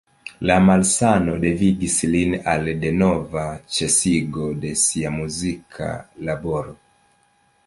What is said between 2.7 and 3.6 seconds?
denova